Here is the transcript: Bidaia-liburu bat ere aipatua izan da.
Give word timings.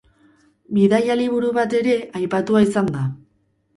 Bidaia-liburu 0.77 1.51
bat 1.57 1.75
ere 1.81 1.99
aipatua 2.21 2.65
izan 2.69 2.91
da. 2.97 3.05